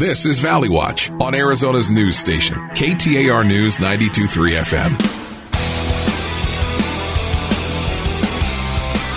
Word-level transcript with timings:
This 0.00 0.24
is 0.24 0.40
Valley 0.40 0.70
Watch 0.70 1.10
on 1.10 1.34
Arizona's 1.34 1.90
news 1.90 2.16
station, 2.16 2.56
KTAR 2.70 3.46
News 3.46 3.78
923 3.78 4.52
FM. 4.52 4.96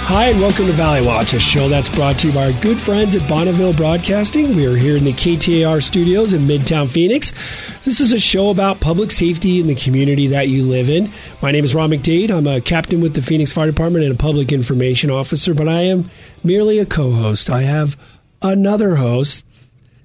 Hi, 0.07 0.25
and 0.25 0.41
welcome 0.41 0.65
to 0.65 0.73
Valley 0.73 0.99
Watch, 1.01 1.31
a 1.31 1.39
show 1.39 1.69
that's 1.69 1.87
brought 1.87 2.19
to 2.19 2.27
you 2.27 2.33
by 2.33 2.51
our 2.51 2.61
good 2.61 2.77
friends 2.77 3.15
at 3.15 3.29
Bonneville 3.29 3.71
Broadcasting. 3.71 4.57
We 4.57 4.65
are 4.65 4.75
here 4.75 4.97
in 4.97 5.05
the 5.05 5.13
KTAR 5.13 5.81
studios 5.81 6.33
in 6.33 6.41
Midtown 6.41 6.89
Phoenix. 6.89 7.31
This 7.85 8.01
is 8.01 8.11
a 8.11 8.19
show 8.19 8.49
about 8.49 8.81
public 8.81 9.11
safety 9.11 9.61
in 9.61 9.67
the 9.67 9.75
community 9.75 10.27
that 10.27 10.49
you 10.49 10.63
live 10.63 10.89
in. 10.89 11.09
My 11.41 11.51
name 11.51 11.63
is 11.63 11.73
Rob 11.73 11.91
McDade. 11.91 12.29
I'm 12.29 12.45
a 12.45 12.59
captain 12.59 12.99
with 12.99 13.13
the 13.13 13.21
Phoenix 13.21 13.53
Fire 13.53 13.67
Department 13.67 14.03
and 14.03 14.15
a 14.15 14.17
public 14.17 14.51
information 14.51 15.09
officer, 15.09 15.53
but 15.53 15.69
I 15.69 15.83
am 15.83 16.09
merely 16.43 16.77
a 16.79 16.85
co 16.85 17.13
host. 17.13 17.49
I 17.49 17.61
have 17.61 17.95
another 18.41 18.97
host 18.97 19.45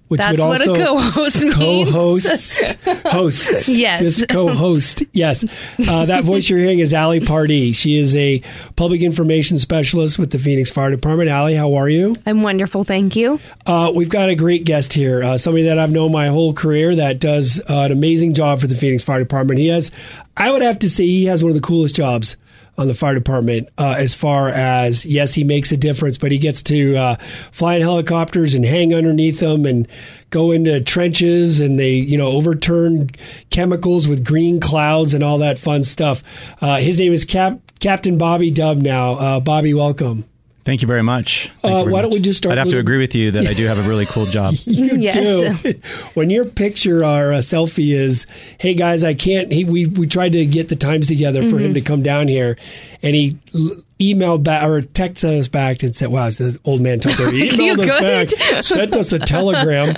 which 0.09 0.19
That's 0.21 0.33
would 0.33 0.41
also 0.41 0.71
what 0.73 0.81
a 0.81 0.85
co-host 0.85 1.43
means. 1.43 1.55
co-host 1.91 2.75
host 3.07 3.69
Yes. 3.69 4.01
just 4.01 4.29
co-host. 4.29 5.03
Yes. 5.13 5.45
Uh, 5.87 6.07
that 6.07 6.25
voice 6.25 6.49
you're 6.49 6.59
hearing 6.59 6.79
is 6.79 6.93
Allie 6.95 7.21
Pardee. 7.21 7.73
She 7.73 7.99
is 7.99 8.15
a 8.17 8.43
public 8.77 9.03
information 9.03 9.59
specialist 9.59 10.19
with 10.19 10.31
the 10.31 10.39
Phoenix 10.39 10.71
Fire 10.71 10.91
Department. 10.91 11.29
Allie 11.31 11.55
how 11.55 11.75
are 11.75 11.89
you? 11.89 12.17
I'm 12.27 12.43
wonderful, 12.43 12.85
thank 12.85 13.17
you. 13.17 13.39
uh, 13.67 13.93
we've 13.95 14.09
got 14.09 14.29
a 14.29 14.35
great 14.35 14.65
guest 14.65 14.93
here 14.93 15.23
uh, 15.23 15.37
somebody 15.39 15.65
that 15.65 15.79
I've 15.79 15.91
known 15.91 16.13
my 16.13 16.29
whole 16.29 16.53
career 16.53 16.95
that 16.97 17.21
does 17.21 17.61
uh, 17.69 17.75
an 17.83 17.93
amazing 17.93 18.35
job 18.35 18.61
for 18.61 18.67
the 18.67 18.75
Phoenix 18.75 19.05
Fire 19.05 19.19
Department. 19.19 19.59
He 19.61 19.69
has 19.69 19.91
I 20.37 20.51
would 20.51 20.63
have 20.63 20.79
to 20.81 20.91
say 20.91 21.05
he 21.05 21.27
has 21.27 21.43
one 21.43 21.51
of 21.51 21.55
the 21.57 21.61
coolest 21.63 21.95
jobs 21.97 22.37
on 22.79 22.87
the 22.89 22.95
fire 22.95 23.15
department 23.15 23.69
uh, 23.77 23.95
as 23.99 24.15
far 24.15 24.49
as 24.49 25.05
yes 25.05 25.35
he 25.35 25.45
makes 25.45 25.73
a 25.73 25.77
difference 25.77 26.17
but 26.17 26.31
he 26.33 26.39
gets 26.39 26.63
to 26.63 26.97
uh, 26.97 27.17
fly 27.53 27.75
in 27.75 27.83
helicopters 27.83 28.55
and 28.55 28.65
hang 28.65 28.95
underneath 28.95 29.41
them 29.41 29.67
and 29.67 29.89
go 30.31 30.53
into 30.53 30.81
trenches 30.81 31.61
and 31.61 31.79
they 31.79 31.95
you 31.95 32.17
know 32.17 32.29
overturn 32.29 33.11
chemicals 33.51 34.07
with 34.07 34.25
green 34.25 34.61
clouds 34.61 35.15
and 35.15 35.25
all 35.25 35.39
that 35.39 35.59
fun 35.59 35.83
stuff. 35.83 36.23
Uh, 36.63 36.77
his 36.79 36.99
name 37.01 37.13
is 37.13 37.25
Cap- 37.25 37.61
captain 37.81 38.17
bobby 38.17 38.53
Dubnow. 38.53 39.17
Uh, 39.21 39.41
bobby 39.41 39.75
welcome 39.75 40.25
Thank 40.65 40.83
you 40.83 40.89
very 40.89 41.03
much. 41.03 41.51
Thank 41.63 41.65
Uh, 41.65 41.69
you 41.79 41.85
very 41.85 41.93
why 41.95 42.03
don't 42.03 42.13
we 42.13 42.21
just 42.21 42.37
start 42.39 42.53
I'd 42.53 42.59
have 42.59 42.67
with- 42.67 42.75
to 42.75 42.79
agree 42.79 42.99
with 42.99 43.15
you 43.15 43.31
that 43.31 43.47
I 43.47 43.55
do 43.55 43.65
have 43.65 43.79
a 43.79 43.89
really 43.89 44.05
cool 44.05 44.27
job. 44.27 44.55
you 44.67 44.99
Yes. 44.99 45.63
do. 45.63 45.73
when 46.15 46.29
your 46.29 46.45
picture 46.45 47.05
or 47.05 47.33
a 47.33 47.39
selfie 47.39 47.95
is, 47.95 48.27
"Hey 48.59 48.75
guys, 48.75 49.03
I 49.03 49.15
can't." 49.15 49.51
He, 49.51 49.65
we 49.65 49.87
we 49.87 50.07
tried 50.07 50.33
to 50.33 50.45
get 50.45 50.69
the 50.69 50.77
times 50.77 51.07
together 51.07 51.41
for 51.43 51.49
Mm-hmm. 51.57 51.59
him 51.59 51.75
to 51.75 51.81
come 51.81 52.03
down 52.03 52.29
here, 52.29 52.59
and 53.03 53.17
he 53.17 53.39
l- 53.55 53.77
emailed 53.99 54.43
back 54.45 54.65
or 54.65 54.81
texted 54.81 55.39
us 55.39 55.49
back 55.49 55.83
and 55.83 55.95
said, 55.95 56.09
"Wow, 56.09 56.31
this 56.31 56.59
old 56.65 56.81
man 56.81 57.01
took 57.01 57.17
there." 57.17 57.31
He 57.33 57.51
emailed 57.51 57.79
us 57.81 58.01
good? 58.01 58.35
back, 58.39 58.63
sent 58.65 58.97
us 58.97 59.13
a 59.13 59.19
telegram, 59.19 59.95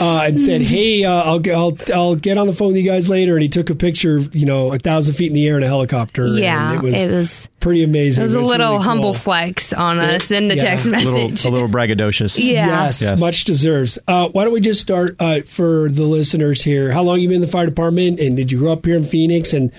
uh, 0.00 0.22
and 0.24 0.40
said, 0.40 0.62
"Hey, 0.74 1.04
uh, 1.04 1.12
I'll 1.22 1.38
get 1.38 1.54
I'll, 1.56 1.76
I'll 1.94 2.14
get 2.16 2.38
on 2.38 2.46
the 2.46 2.52
phone 2.52 2.68
with 2.68 2.76
you 2.76 2.82
guys 2.90 3.08
later." 3.08 3.34
And 3.34 3.42
he 3.42 3.48
took 3.48 3.70
a 3.70 3.74
picture, 3.74 4.18
you 4.18 4.46
know, 4.46 4.72
a 4.72 4.78
thousand 4.78 5.14
feet 5.14 5.28
in 5.28 5.34
the 5.34 5.46
air 5.46 5.56
in 5.56 5.62
a 5.62 5.66
helicopter. 5.66 6.26
Yeah, 6.26 6.70
and 6.72 6.78
it 6.78 6.82
was, 6.82 6.94
it 6.94 7.10
was 7.10 7.48
pretty 7.60 7.82
amazing. 7.82 8.22
it 8.22 8.24
was 8.24 8.34
a 8.34 8.40
little 8.40 8.72
really 8.74 8.84
humble 8.84 9.12
cool. 9.12 9.20
flex 9.20 9.72
on 9.72 9.98
us 9.98 10.30
in 10.30 10.48
the 10.48 10.56
Yeah. 10.56 10.62
text 10.62 10.86
A 10.86 10.90
A 10.90 10.92
little, 10.98 11.28
message. 11.30 11.44
a 11.46 11.50
little 11.50 11.68
braggadocious. 11.68 12.38
Yeah. 12.42 12.66
Yes, 12.66 13.02
Yes. 13.02 13.20
much 13.20 13.44
deserves. 13.44 13.98
Uh, 14.08 14.28
why 14.28 14.44
don't 14.44 14.52
we 14.52 14.60
just 14.60 14.80
start 14.80 15.16
uh, 15.20 15.40
for 15.42 15.88
the 15.90 16.04
listeners 16.04 16.62
here? 16.62 16.92
How 16.92 17.02
long 17.02 17.20
you 17.20 17.28
been 17.28 17.36
in 17.36 17.40
the 17.40 17.46
fire 17.48 17.66
department, 17.66 18.20
and 18.20 18.36
did 18.36 18.50
you 18.52 18.58
grow 18.58 18.72
up 18.72 18.86
here 18.86 18.96
in 18.96 19.04
Phoenix? 19.04 19.52
And 19.52 19.70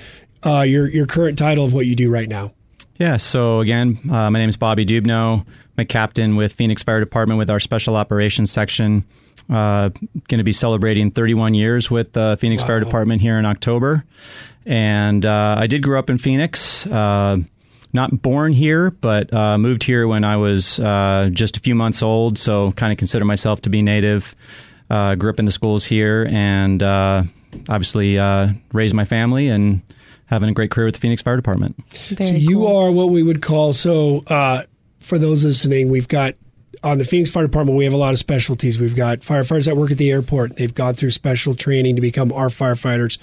uh, 0.46 0.62
your 0.62 0.88
your 0.90 1.06
current 1.08 1.38
title 1.38 1.66
of 1.66 1.74
what 1.74 1.86
you 1.86 1.96
do 1.96 2.12
right 2.12 2.28
now? 2.30 2.54
Yeah. 3.00 3.16
So 3.16 3.62
again, 3.62 3.98
uh, 4.12 4.30
my 4.30 4.40
name 4.40 4.50
is 4.50 4.58
Bobby 4.58 4.86
Dubnow. 4.86 5.46
I'm 5.46 5.82
a 5.82 5.86
captain 5.86 6.36
with 6.36 6.52
Phoenix 6.52 6.84
Fire 6.84 7.00
Department 7.00 7.38
with 7.38 7.50
our 7.50 7.62
Special 7.62 7.96
Operations 7.96 8.52
Section. 8.52 9.06
Uh, 9.50 9.88
going 10.28 10.40
to 10.40 10.44
be 10.44 10.52
celebrating 10.52 11.10
31 11.10 11.54
years 11.54 11.90
with 11.90 12.12
the 12.12 12.38
Phoenix 12.42 12.62
Fire 12.62 12.82
Department 12.82 13.22
here 13.22 13.40
in 13.40 13.46
October, 13.46 14.04
and 14.66 15.26
uh, 15.26 15.56
I 15.58 15.68
did 15.68 15.82
grow 15.82 15.98
up 15.98 16.10
in 16.10 16.18
Phoenix. 16.18 16.86
Uh, 16.86 17.38
not 17.94 18.22
born 18.22 18.52
here, 18.52 18.92
but 18.92 19.34
uh, 19.34 19.58
moved 19.58 19.84
here 19.84 20.06
when 20.06 20.26
I 20.26 20.36
was 20.36 20.78
uh, 20.82 21.30
just 21.32 21.56
a 21.56 21.62
few 21.62 21.76
months 21.76 22.04
old. 22.04 22.38
So 22.38 22.74
kind 22.74 22.92
of 22.92 23.00
consider 23.00 23.24
myself 23.24 23.62
to 23.62 23.70
be 23.70 23.82
native. 23.82 24.36
Uh, 24.90 25.16
grew 25.16 25.30
up 25.30 25.40
in 25.40 25.46
the 25.46 25.52
schools 25.54 25.86
here, 25.86 26.28
and 26.30 26.84
uh, 26.84 27.24
obviously 27.70 28.20
uh, 28.20 28.50
raised 28.74 28.94
my 28.94 29.06
family 29.06 29.48
and 29.48 29.84
having 30.30 30.50
a 30.50 30.54
great 30.54 30.72
career 30.72 30.86
with 30.86 30.96
the 30.96 31.02
Phoenix 31.02 31.22
Fire 31.22 31.36
Department. 31.36 31.76
Very 32.10 32.30
so 32.30 32.36
you 32.36 32.60
cool. 32.60 32.78
are 32.78 32.92
what 32.92 33.10
we 33.10 33.24
would 33.24 33.42
call. 33.42 33.74
So 33.74 34.24
uh, 34.28 34.64
for 35.00 35.18
those 35.18 35.44
listening, 35.44 35.90
we've 35.90 36.08
got 36.08 36.36
on 36.84 37.00
the 37.00 37.06
Phoenix 37.06 37.30
Fire 37.30 37.44
Department. 37.44 37.78
We 37.78 37.84
have 37.84 37.94
a 37.94 37.98
lot 37.98 38.14
of 38.14 38.20
specialties. 38.20 38.80
We've 38.80 38.96
got 38.96 39.20
firefighters 39.20 39.66
that 39.66 39.76
work 39.76 39.92
at 39.92 39.98
the 39.98 40.12
airport. 40.12 40.56
They've 40.56 40.74
gone 40.74 40.94
through 40.94 41.12
special 41.12 41.56
training 41.56 41.96
to 41.96 42.02
become 42.02 42.32
our 42.32 42.48
firefighters. 42.48 43.18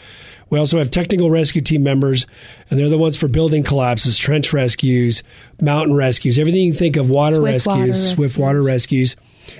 We 0.50 0.58
also 0.58 0.78
have 0.78 0.90
technical 0.90 1.30
rescue 1.30 1.62
team 1.62 1.82
members, 1.82 2.26
and 2.70 2.78
they're 2.78 2.88
the 2.88 2.98
ones 2.98 3.16
for 3.16 3.28
building 3.28 3.62
collapses, 3.62 4.18
trench 4.18 4.52
rescues, 4.52 5.22
mountain 5.60 5.96
rescues, 5.96 6.38
everything 6.38 6.62
you 6.62 6.72
think 6.72 6.96
of 6.96 7.08
water 7.08 7.36
Swift 7.36 7.66
rescues, 7.66 7.76
water 7.76 8.14
swift 8.14 8.38
water 8.38 8.62
rescues. 8.62 9.16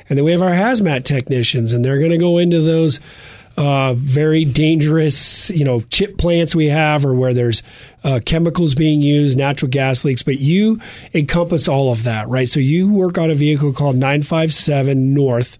And 0.08 0.18
then 0.18 0.24
we 0.24 0.32
have 0.32 0.42
our 0.42 0.50
hazmat 0.50 1.04
technicians, 1.04 1.72
and 1.72 1.84
they're 1.84 1.98
going 1.98 2.10
to 2.10 2.18
go 2.18 2.38
into 2.38 2.60
those 2.60 3.00
uh, 3.56 3.94
very 3.94 4.44
dangerous, 4.44 5.50
you 5.50 5.64
know, 5.64 5.80
chip 5.90 6.18
plants 6.18 6.54
we 6.54 6.66
have, 6.66 7.04
or 7.04 7.14
where 7.14 7.32
there's 7.32 7.62
uh, 8.04 8.20
chemicals 8.24 8.74
being 8.74 9.02
used, 9.02 9.38
natural 9.38 9.70
gas 9.70 10.04
leaks. 10.04 10.22
But 10.22 10.38
you 10.38 10.80
encompass 11.14 11.68
all 11.68 11.92
of 11.92 12.04
that, 12.04 12.28
right? 12.28 12.48
So 12.48 12.60
you 12.60 12.90
work 12.90 13.18
on 13.18 13.30
a 13.30 13.34
vehicle 13.34 13.72
called 13.72 13.96
957 13.96 15.14
North, 15.14 15.58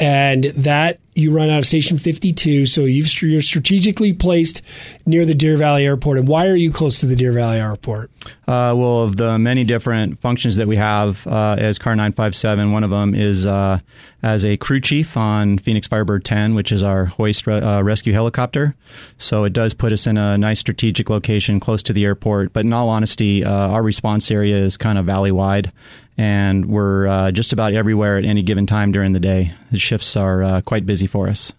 and 0.00 0.44
that 0.44 0.98
you 1.14 1.30
run 1.30 1.48
out 1.48 1.58
of 1.58 1.66
Station 1.66 1.98
52. 1.98 2.66
So 2.66 2.82
you've, 2.82 3.22
you're 3.22 3.40
strategically 3.40 4.12
placed 4.12 4.62
near 5.06 5.24
the 5.24 5.34
Deer 5.34 5.56
Valley 5.56 5.86
Airport. 5.86 6.18
And 6.18 6.26
why 6.26 6.48
are 6.48 6.56
you 6.56 6.72
close 6.72 6.98
to 7.00 7.06
the 7.06 7.14
Deer 7.14 7.32
Valley 7.32 7.58
Airport? 7.58 8.10
Uh, 8.48 8.74
well, 8.76 9.02
of 9.02 9.16
the 9.16 9.38
many 9.38 9.62
different 9.62 10.18
functions 10.18 10.56
that 10.56 10.66
we 10.66 10.76
have 10.76 11.24
uh, 11.26 11.56
as 11.58 11.78
Car 11.78 11.94
957, 11.94 12.72
one 12.72 12.82
of 12.82 12.90
them 12.90 13.14
is 13.14 13.46
uh, 13.46 13.78
as 14.22 14.44
a 14.44 14.56
crew 14.56 14.80
chief 14.80 15.16
on 15.16 15.58
Phoenix 15.58 15.86
Firebird 15.86 16.24
10, 16.24 16.54
which 16.54 16.72
is 16.72 16.82
our 16.82 17.06
hoist 17.06 17.46
re- 17.46 17.60
uh, 17.60 17.82
rescue 17.82 18.12
helicopter. 18.12 18.74
So 19.18 19.44
it 19.44 19.52
does 19.52 19.74
put 19.74 19.92
us 19.92 20.06
in 20.06 20.18
a 20.18 20.36
nice 20.36 20.58
strategic 20.58 21.08
location 21.08 21.60
close 21.60 21.84
to 21.84 21.92
the 21.92 22.04
airport. 22.04 22.52
But 22.52 22.64
in 22.64 22.72
all 22.72 22.88
honesty, 22.88 23.44
uh, 23.44 23.50
our 23.50 23.82
response 23.82 24.30
area 24.30 24.56
is 24.56 24.76
kind 24.76 24.98
of 24.98 25.06
valley 25.06 25.32
wide. 25.32 25.70
And 26.18 26.66
we're 26.66 27.06
uh, 27.06 27.30
just 27.30 27.52
about 27.52 27.74
everywhere 27.74 28.16
at 28.16 28.24
any 28.24 28.42
given 28.42 28.66
time 28.66 28.90
during 28.90 29.12
the 29.12 29.20
day. 29.20 29.54
The 29.70 29.78
shifts 29.78 30.16
are 30.16 30.62
quite 30.62 30.86
busy 30.86 31.06
for 31.06 31.28
us. 31.28 31.52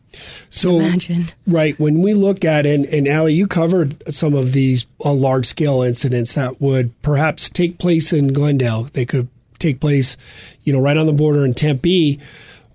So, 0.50 0.80
Imagine. 0.80 1.26
right 1.46 1.78
when 1.80 2.02
we 2.02 2.14
look 2.14 2.46
at 2.46 2.66
it, 2.66 2.74
and, 2.74 2.86
and 2.86 3.08
Allie, 3.08 3.34
you 3.34 3.48
covered 3.48 4.02
some 4.14 4.34
of 4.34 4.54
these 4.54 4.86
uh, 5.04 5.14
large 5.14 5.46
scale 5.46 5.82
incidents 5.82 6.34
that 6.34 6.62
would 6.62 7.00
perhaps 7.02 7.50
take 7.50 7.78
place 7.78 8.14
in 8.14 8.34
Glendale. 8.34 8.84
They 8.84 9.06
could 9.06 9.28
take 9.60 9.80
place, 9.80 10.18
you 10.64 10.74
know, 10.74 10.80
right 10.80 10.98
on 10.98 11.06
the 11.06 11.14
border 11.14 11.46
in 11.46 11.54
Tempe. 11.54 12.20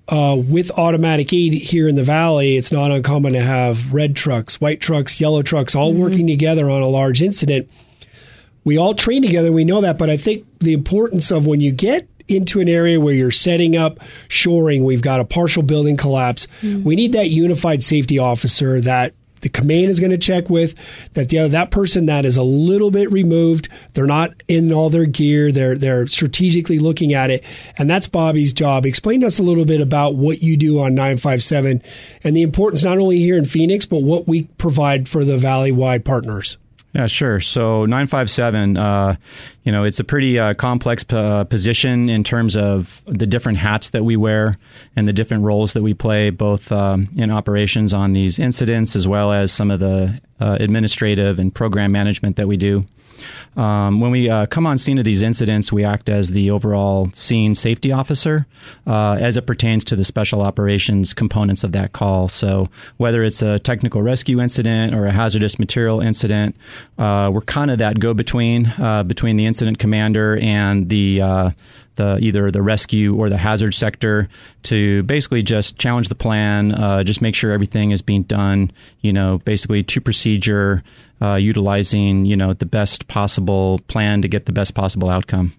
Uh, 0.08 0.36
with 0.36 0.70
automatic 0.72 1.32
aid 1.32 1.54
here 1.54 1.88
in 1.88 1.94
the 1.94 2.03
valley, 2.03 2.56
it's 2.56 2.72
not 2.72 2.91
uncommon 2.91 3.32
to 3.32 3.41
have 3.41 3.94
red 3.94 4.16
trucks, 4.16 4.60
white 4.60 4.80
trucks, 4.80 5.20
yellow 5.20 5.42
trucks, 5.42 5.74
all 5.74 5.94
working 5.94 6.26
together 6.26 6.69
on 6.69 6.82
a 6.82 6.88
large 6.88 7.22
incident. 7.22 7.70
We 8.64 8.76
all 8.76 8.94
train 8.94 9.22
together, 9.22 9.53
we 9.53 9.64
know 9.64 9.80
that, 9.80 9.98
but 9.98 10.10
I 10.10 10.16
think 10.16 10.44
the 10.59 10.72
importance 10.72 11.30
of 11.30 11.47
when 11.47 11.60
you 11.60 11.72
get 11.72 12.09
into 12.32 12.60
an 12.60 12.69
area 12.69 13.00
where 13.00 13.15
you're 13.15 13.31
setting 13.31 13.76
up 13.76 13.98
shoring, 14.28 14.84
we've 14.84 15.03
got 15.03 15.20
a 15.20 15.25
partial 15.25 15.62
building 15.62 15.97
collapse. 15.97 16.47
Mm-hmm. 16.62 16.84
We 16.84 16.97
need 16.97 17.12
that 17.12 17.31
unified 17.31 17.82
safety 17.82 18.19
officer 18.19 18.81
that 18.81 19.15
the 19.43 19.48
command 19.48 19.91
is 19.91 20.00
going 20.00 20.10
to 20.10 20.19
check 20.19 20.48
with 20.48 20.75
that 21.15 21.28
the 21.28 21.41
other, 21.41 21.48
that 21.48 21.71
person 21.71 22.06
that 22.06 22.25
is 22.25 22.37
a 22.37 22.42
little 22.42 22.91
bit 22.91 23.12
removed 23.12 23.69
they're 23.92 24.06
not 24.06 24.31
in 24.48 24.72
all 24.72 24.88
their 24.88 25.04
gear 25.04 25.53
they're 25.53 25.76
they're 25.76 26.06
strategically 26.06 26.78
looking 26.78 27.12
at 27.12 27.31
it 27.31 27.44
and 27.76 27.91
that's 27.91 28.06
Bobby's 28.06 28.53
job. 28.53 28.87
Explain 28.87 29.21
to 29.21 29.26
us 29.26 29.38
a 29.38 29.42
little 29.42 29.65
bit 29.65 29.81
about 29.81 30.15
what 30.15 30.42
you 30.42 30.56
do 30.56 30.78
on 30.81 30.94
957 30.94 31.82
and 32.25 32.37
the 32.37 32.42
importance 32.42 32.83
not 32.83 32.98
only 32.98 33.18
here 33.18 33.36
in 33.36 33.45
Phoenix 33.45 33.84
but 33.84 34.03
what 34.03 34.27
we 34.27 34.45
provide 34.59 35.09
for 35.09 35.24
the 35.24 35.39
valley 35.39 35.72
wide 35.72 36.04
partners 36.04 36.57
Yeah, 36.94 37.06
sure. 37.06 37.41
So 37.41 37.86
957, 37.86 38.77
uh, 38.77 39.16
you 39.65 39.72
know, 39.72 39.84
it's 39.84 39.98
a 39.98 40.04
pretty 40.04 40.39
uh, 40.39 40.53
complex 40.53 41.03
p- 41.03 41.16
uh, 41.16 41.44
position 41.44 42.10
in 42.10 42.22
terms 42.22 42.54
of 42.54 43.03
the 43.06 43.27
different 43.27 43.56
hats 43.59 43.91
that 43.91 44.04
we 44.04 44.15
wear 44.16 44.59
and 44.94 45.09
the 45.09 45.12
different 45.15 45.44
roles 45.44 45.72
that 45.72 45.83
we 45.83 45.94
play, 45.94 46.28
both 46.28 46.71
um, 46.71 47.09
in 47.16 47.30
operations 47.30 47.94
on 47.94 48.12
these 48.12 48.39
incidents 48.39 48.94
as 48.94 49.09
well 49.09 49.33
as 49.33 49.50
some 49.50 49.71
of 49.71 49.80
the 49.80 50.21
uh, 50.39 50.59
administrative 50.60 51.39
and 51.39 51.54
program 51.54 51.92
management 51.92 52.36
that 52.36 52.47
we 52.47 52.59
do. 52.59 52.84
Um, 53.57 54.01
when 54.01 54.10
we 54.10 54.31
uh, 54.31 54.47
come 54.47 54.66
on 54.66 54.78
scene 54.78 54.99
of 54.99 55.04
these 55.04 55.22
incidents, 55.22 55.72
we 55.72 55.84
act 55.84 56.09
as 56.09 56.31
the 56.31 56.51
overall 56.51 57.10
scene 57.15 57.54
safety 57.54 57.93
officer 57.93 58.47
uh, 58.87 59.13
as 59.13 59.37
it 59.37 59.47
pertains 59.47 59.84
to 59.87 59.97
the 59.97 60.04
special 60.04 60.41
operations 60.41 61.13
components 61.13 61.63
of 61.63 61.72
that 61.72 61.93
call. 61.93 62.28
So, 62.28 62.69
whether 62.97 63.22
it's 63.22 63.43
a 63.43 63.59
technical 63.59 64.03
rescue 64.03 64.41
incident 64.41 64.95
or 64.95 65.07
a 65.07 65.13
hazardous 65.13 65.59
material 65.59 66.01
incident, 66.01 66.57
uh, 66.99 67.31
we're 67.33 67.43
kind 67.43 67.71
of 67.71 67.78
that 67.78 67.99
go 67.99 68.15
between 68.15 68.66
uh, 68.78 69.03
between 69.03 69.37
the 69.37 69.45
incident 69.45 69.78
commander 69.78 70.39
and 70.39 70.89
the 70.89 71.21
uh, 71.21 71.51
the 71.97 72.18
either 72.21 72.50
the 72.50 72.62
rescue 72.62 73.15
or 73.15 73.28
the 73.28 73.39
hazard 73.39 73.74
sector 73.74 74.28
to 74.65 75.03
basically 75.04 75.42
just 75.42 75.78
challenge 75.78 76.09
the 76.09 76.15
plan, 76.15 76.72
uh, 76.72 77.03
just 77.03 77.21
make 77.21 77.34
sure 77.34 77.53
everything 77.53 77.91
is 77.91 78.03
being 78.03 78.22
done, 78.22 78.71
you 79.00 79.12
know, 79.12 79.39
basically 79.39 79.83
to 79.83 80.00
procedure, 80.00 80.83
uh, 81.21 81.34
utilizing 81.34 82.24
you 82.24 82.36
know 82.36 82.53
the 82.53 82.66
best 82.66 83.09
possible 83.09 83.80
plan 83.89 84.22
to 84.22 84.28
get 84.28 84.47
the 84.47 84.53
best 84.53 84.74
possible 84.74 85.09
outcome 85.09 85.54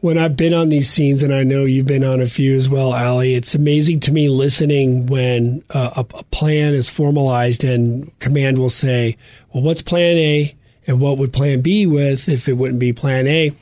when 0.00 0.16
I've 0.16 0.36
been 0.36 0.54
on 0.54 0.70
these 0.70 0.88
scenes, 0.88 1.22
and 1.22 1.32
I 1.32 1.42
know 1.42 1.64
you've 1.64 1.86
been 1.86 2.04
on 2.04 2.22
a 2.22 2.26
few 2.26 2.56
as 2.56 2.68
well, 2.68 2.92
Ali, 2.92 3.34
it's 3.34 3.54
amazing 3.54 4.00
to 4.00 4.12
me 4.12 4.28
listening 4.28 5.06
when 5.06 5.62
uh, 5.70 5.90
a, 5.96 6.00
a, 6.00 6.24
plan 6.24 6.72
is 6.72 6.88
formalized 6.88 7.64
and 7.64 8.18
command 8.18 8.58
will 8.58 8.70
say, 8.70 9.16
well, 9.52 9.62
what's 9.62 9.82
plan 9.82 10.16
A 10.16 10.54
and 10.86 11.00
what 11.00 11.18
would 11.18 11.32
plan 11.32 11.60
B 11.60 11.86
with 11.86 12.28
if 12.28 12.48
it 12.48 12.54
wouldn't 12.54 12.80
be 12.80 12.92
plan 12.92 13.26
A? 13.26 13.52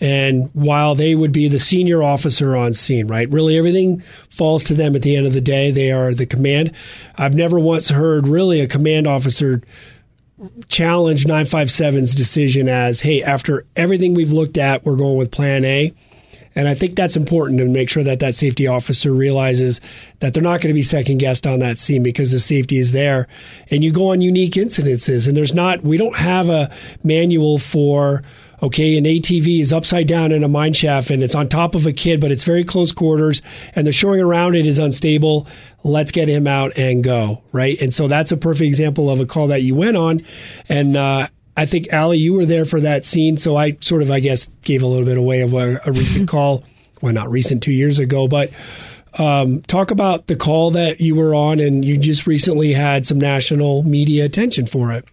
And 0.00 0.50
while 0.52 0.94
they 0.94 1.14
would 1.14 1.32
be 1.32 1.48
the 1.48 1.58
senior 1.58 2.02
officer 2.02 2.56
on 2.56 2.74
scene, 2.74 3.06
right? 3.06 3.30
Really 3.30 3.56
everything 3.56 4.00
falls 4.30 4.64
to 4.64 4.74
them 4.74 4.96
at 4.96 5.02
the 5.02 5.16
end 5.16 5.26
of 5.26 5.32
the 5.32 5.40
day. 5.40 5.70
They 5.70 5.92
are 5.92 6.12
the 6.14 6.26
command. 6.26 6.72
I've 7.16 7.34
never 7.34 7.58
once 7.58 7.88
heard 7.88 8.26
really 8.26 8.60
a 8.60 8.66
command 8.66 9.06
officer 9.06 9.62
challenge 10.68 11.24
957's 11.24 12.14
decision 12.14 12.68
as, 12.68 13.00
hey, 13.00 13.22
after 13.22 13.64
everything 13.76 14.14
we've 14.14 14.32
looked 14.32 14.58
at, 14.58 14.84
we're 14.84 14.96
going 14.96 15.16
with 15.16 15.30
plan 15.30 15.64
A. 15.64 15.94
And 16.54 16.68
I 16.68 16.74
think 16.74 16.96
that's 16.96 17.16
important 17.16 17.58
to 17.60 17.64
make 17.64 17.88
sure 17.88 18.02
that 18.02 18.18
that 18.18 18.34
safety 18.34 18.66
officer 18.66 19.12
realizes 19.12 19.80
that 20.20 20.34
they're 20.34 20.42
not 20.42 20.60
going 20.60 20.68
to 20.68 20.74
be 20.74 20.82
second 20.82 21.18
guessed 21.18 21.46
on 21.46 21.60
that 21.60 21.78
scene 21.78 22.02
because 22.02 22.30
the 22.30 22.38
safety 22.38 22.78
is 22.78 22.92
there. 22.92 23.26
And 23.70 23.82
you 23.82 23.90
go 23.90 24.10
on 24.10 24.20
unique 24.20 24.54
incidences, 24.54 25.26
and 25.26 25.36
there's 25.36 25.54
not, 25.54 25.82
we 25.82 25.96
don't 25.96 26.16
have 26.16 26.50
a 26.50 26.70
manual 27.02 27.58
for 27.58 28.22
Okay, 28.62 28.96
an 28.96 29.04
ATV 29.04 29.60
is 29.60 29.72
upside 29.72 30.06
down 30.06 30.30
in 30.30 30.44
a 30.44 30.48
mine 30.48 30.72
shaft 30.72 31.10
and 31.10 31.22
it's 31.22 31.34
on 31.34 31.48
top 31.48 31.74
of 31.74 31.84
a 31.84 31.92
kid, 31.92 32.20
but 32.20 32.30
it's 32.30 32.44
very 32.44 32.62
close 32.62 32.92
quarters 32.92 33.42
and 33.74 33.86
the 33.86 33.92
shoring 33.92 34.20
around 34.20 34.54
it 34.54 34.66
is 34.66 34.78
unstable. 34.78 35.48
Let's 35.82 36.12
get 36.12 36.28
him 36.28 36.46
out 36.46 36.78
and 36.78 37.02
go, 37.02 37.42
right? 37.50 37.80
And 37.82 37.92
so 37.92 38.06
that's 38.06 38.30
a 38.30 38.36
perfect 38.36 38.68
example 38.68 39.10
of 39.10 39.18
a 39.18 39.26
call 39.26 39.48
that 39.48 39.62
you 39.62 39.74
went 39.74 39.96
on. 39.96 40.24
And, 40.68 40.96
uh, 40.96 41.26
I 41.56 41.66
think 41.66 41.92
Ali, 41.92 42.18
you 42.18 42.32
were 42.32 42.46
there 42.46 42.64
for 42.64 42.80
that 42.80 43.04
scene, 43.04 43.36
so 43.36 43.56
I 43.56 43.76
sort 43.80 44.00
of, 44.00 44.10
I 44.10 44.20
guess, 44.20 44.48
gave 44.62 44.82
a 44.82 44.86
little 44.86 45.04
bit 45.04 45.18
away 45.18 45.42
of 45.42 45.52
a, 45.52 45.80
a 45.84 45.92
recent 45.92 46.28
call. 46.28 46.64
Well, 47.02 47.12
not 47.12 47.30
recent, 47.30 47.62
two 47.62 47.72
years 47.72 47.98
ago, 47.98 48.26
but 48.26 48.50
um, 49.18 49.60
talk 49.62 49.90
about 49.90 50.28
the 50.28 50.36
call 50.36 50.70
that 50.70 51.00
you 51.00 51.14
were 51.14 51.34
on, 51.34 51.60
and 51.60 51.84
you 51.84 51.98
just 51.98 52.26
recently 52.26 52.72
had 52.72 53.06
some 53.06 53.18
national 53.18 53.82
media 53.82 54.24
attention 54.24 54.66
for 54.66 54.92
it. 54.92 55.04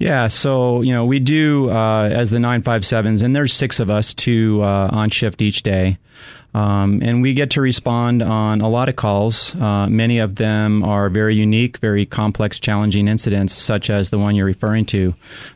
Yeah, 0.00 0.28
so 0.28 0.80
you 0.80 0.94
know 0.94 1.04
we 1.04 1.18
do 1.18 1.70
uh, 1.70 2.08
as 2.10 2.30
the 2.30 2.38
957s, 2.38 3.22
and 3.22 3.36
there's 3.36 3.52
six 3.52 3.80
of 3.80 3.90
us, 3.90 4.14
two 4.14 4.62
uh, 4.62 4.88
on 4.90 5.10
shift 5.10 5.42
each 5.42 5.62
day, 5.62 5.98
um, 6.54 7.00
and 7.02 7.20
we 7.20 7.34
get 7.34 7.50
to 7.50 7.60
respond 7.60 8.22
on 8.22 8.62
a 8.62 8.68
lot 8.70 8.88
of 8.88 8.96
calls. 8.96 9.54
Uh, 9.54 9.88
many 9.88 10.18
of 10.18 10.36
them 10.36 10.82
are 10.84 11.10
very 11.10 11.36
unique, 11.36 11.76
very 11.78 12.06
complex, 12.06 12.58
challenging 12.58 13.08
incidents, 13.08 13.52
such 13.52 13.90
as 13.90 14.08
the 14.08 14.18
one 14.18 14.34
you're 14.34 14.46
referring 14.46 14.86
to, 14.86 15.14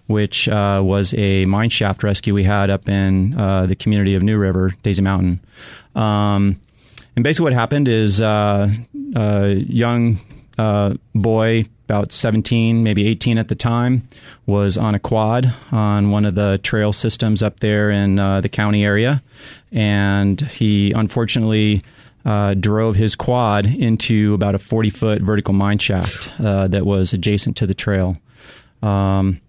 which 0.08 0.46
uh, 0.46 0.82
was 0.84 1.14
a 1.14 1.46
mine 1.46 1.70
shaft 1.70 2.02
rescue 2.02 2.34
we 2.34 2.44
had 2.44 2.68
up 2.68 2.86
in 2.86 3.40
uh, 3.40 3.64
the 3.64 3.74
community 3.74 4.14
of 4.14 4.22
New 4.22 4.36
River, 4.36 4.72
Daisy 4.82 5.00
Mountain. 5.00 5.40
Um, 5.94 6.60
and 7.16 7.24
basically, 7.24 7.44
what 7.44 7.52
happened 7.54 7.88
is 7.88 8.20
uh, 8.20 8.70
a 9.16 9.54
young 10.58 10.98
boy 11.14 11.66
about 11.84 12.12
17, 12.12 12.82
maybe 12.82 13.06
18 13.06 13.36
at 13.38 13.48
the 13.48 13.54
time, 13.54 14.08
was 14.46 14.78
on 14.78 14.94
a 14.94 14.98
quad 14.98 15.54
on 15.70 16.10
one 16.10 16.24
of 16.24 16.34
the 16.34 16.58
trail 16.62 16.92
systems 16.92 17.42
up 17.42 17.60
there 17.60 17.90
in 17.90 18.18
uh, 18.18 18.40
the 18.40 18.48
county 18.48 18.84
area. 18.84 19.22
And 19.70 20.40
he 20.40 20.92
unfortunately 20.92 21.82
uh, 22.24 22.54
drove 22.54 22.96
his 22.96 23.14
quad 23.14 23.66
into 23.66 24.32
about 24.32 24.54
a 24.54 24.58
40 24.58 24.90
foot 24.90 25.22
vertical 25.22 25.52
mine 25.52 25.78
shaft 25.78 26.30
uh, 26.40 26.68
that 26.68 26.86
was 26.86 27.12
adjacent 27.12 27.56
to 27.58 27.66
the 27.66 27.74
trail. 27.74 28.16
Um, 28.82 29.40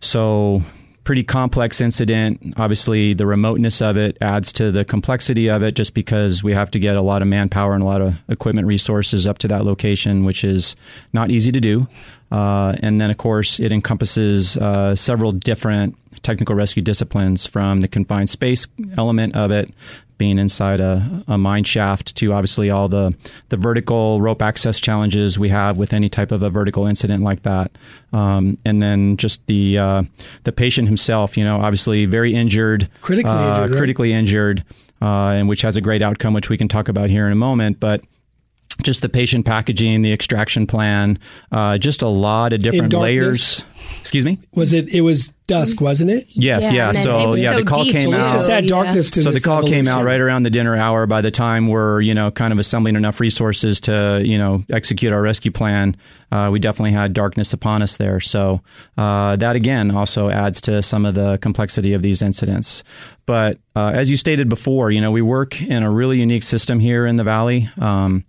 so 0.00 0.62
pretty 1.04 1.22
complex 1.22 1.80
incident. 1.80 2.54
Obviously, 2.56 3.14
the 3.14 3.26
remoteness 3.26 3.80
of 3.80 3.96
it 3.96 4.16
adds 4.20 4.52
to 4.54 4.72
the 4.72 4.84
complexity 4.84 5.48
of 5.48 5.62
it 5.62 5.76
just 5.76 5.94
because 5.94 6.42
we 6.42 6.52
have 6.52 6.70
to 6.72 6.78
get 6.78 6.96
a 6.96 7.02
lot 7.02 7.22
of 7.22 7.28
manpower 7.28 7.74
and 7.74 7.82
a 7.82 7.86
lot 7.86 8.00
of 8.00 8.14
equipment 8.28 8.66
resources 8.66 9.26
up 9.26 9.38
to 9.38 9.48
that 9.48 9.64
location, 9.64 10.24
which 10.24 10.42
is 10.42 10.74
not 11.12 11.30
easy 11.30 11.52
to 11.52 11.60
do. 11.60 11.86
Uh, 12.32 12.74
and 12.82 13.00
then, 13.00 13.10
of 13.10 13.18
course, 13.18 13.60
it 13.60 13.70
encompasses 13.70 14.56
uh, 14.56 14.96
several 14.96 15.30
different 15.30 15.96
technical 16.22 16.54
rescue 16.54 16.82
disciplines 16.82 17.46
from 17.46 17.80
the 17.80 17.88
confined 17.88 18.30
space 18.30 18.66
element 18.96 19.36
of 19.36 19.50
it 19.50 19.72
being 20.18 20.38
inside 20.38 20.80
a, 20.80 21.24
a 21.28 21.36
mine 21.36 21.64
shaft 21.64 22.14
to 22.16 22.32
obviously 22.32 22.70
all 22.70 22.88
the, 22.88 23.14
the 23.48 23.56
vertical 23.56 24.20
rope 24.20 24.42
access 24.42 24.80
challenges 24.80 25.38
we 25.38 25.48
have 25.48 25.76
with 25.76 25.92
any 25.92 26.08
type 26.08 26.32
of 26.32 26.42
a 26.42 26.50
vertical 26.50 26.86
incident 26.86 27.22
like 27.22 27.42
that. 27.42 27.76
Um, 28.12 28.58
and 28.64 28.80
then 28.80 29.16
just 29.16 29.46
the 29.46 29.78
uh, 29.78 30.02
the 30.44 30.52
patient 30.52 30.88
himself, 30.88 31.36
you 31.36 31.44
know, 31.44 31.60
obviously 31.60 32.06
very 32.06 32.34
injured, 32.34 32.88
critically 33.00 33.32
uh, 33.32 33.50
injured, 33.50 33.70
right? 33.70 33.78
critically 33.78 34.12
injured, 34.12 34.64
uh, 35.02 35.28
and 35.28 35.48
which 35.48 35.62
has 35.62 35.76
a 35.76 35.80
great 35.80 36.02
outcome, 36.02 36.32
which 36.32 36.48
we 36.48 36.56
can 36.56 36.68
talk 36.68 36.88
about 36.88 37.10
here 37.10 37.26
in 37.26 37.32
a 37.32 37.36
moment. 37.36 37.80
But 37.80 38.02
just 38.82 39.02
the 39.02 39.08
patient 39.08 39.46
packaging, 39.46 40.02
the 40.02 40.12
extraction 40.12 40.66
plan, 40.66 41.18
uh, 41.52 41.78
just 41.78 42.02
a 42.02 42.08
lot 42.08 42.52
of 42.52 42.60
different 42.60 42.92
layers. 42.92 43.64
Excuse 44.00 44.24
me. 44.24 44.38
Was 44.54 44.72
it? 44.72 44.88
It 44.88 45.02
was 45.02 45.32
dusk, 45.46 45.80
wasn't 45.80 46.10
it? 46.10 46.26
Yes. 46.30 46.64
Yeah. 46.64 46.92
yeah. 46.92 47.02
So 47.02 47.34
yeah, 47.34 47.52
so 47.52 47.58
the 47.58 47.64
call 47.64 47.84
came 47.84 48.10
so 48.10 48.16
out. 48.16 48.32
Just 48.32 48.50
add 48.50 48.66
darkness 48.66 49.10
to 49.12 49.22
so 49.22 49.30
the 49.30 49.40
call 49.40 49.58
evolution. 49.58 49.84
came 49.84 49.88
out 49.88 50.04
right 50.04 50.20
around 50.20 50.44
the 50.44 50.50
dinner 50.50 50.76
hour. 50.76 51.06
By 51.06 51.20
the 51.20 51.30
time 51.30 51.68
we're 51.68 52.00
you 52.00 52.14
know 52.14 52.30
kind 52.30 52.52
of 52.52 52.58
assembling 52.58 52.96
enough 52.96 53.20
resources 53.20 53.80
to 53.82 54.22
you 54.24 54.38
know 54.38 54.64
execute 54.70 55.12
our 55.12 55.20
rescue 55.20 55.50
plan, 55.50 55.96
uh, 56.32 56.48
we 56.52 56.58
definitely 56.58 56.92
had 56.92 57.12
darkness 57.12 57.52
upon 57.52 57.82
us 57.82 57.96
there. 57.96 58.20
So 58.20 58.60
uh, 58.96 59.36
that 59.36 59.56
again 59.56 59.90
also 59.90 60.30
adds 60.30 60.60
to 60.62 60.82
some 60.82 61.04
of 61.06 61.14
the 61.14 61.38
complexity 61.38 61.92
of 61.92 62.02
these 62.02 62.22
incidents. 62.22 62.84
But 63.26 63.58
uh, 63.76 63.92
as 63.94 64.10
you 64.10 64.16
stated 64.16 64.48
before, 64.48 64.90
you 64.90 65.00
know 65.00 65.10
we 65.10 65.22
work 65.22 65.60
in 65.60 65.82
a 65.82 65.90
really 65.90 66.20
unique 66.20 66.42
system 66.42 66.80
here 66.80 67.06
in 67.06 67.16
the 67.16 67.24
valley. 67.24 67.70
Um, 67.78 68.24